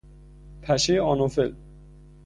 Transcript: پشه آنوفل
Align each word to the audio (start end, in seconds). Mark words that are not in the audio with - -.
پشه 0.61 1.01
آنوفل 1.01 1.55